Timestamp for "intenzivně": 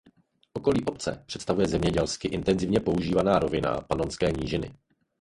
2.27-2.79